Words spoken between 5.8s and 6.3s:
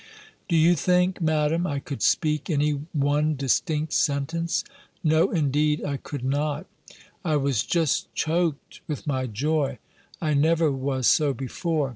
I could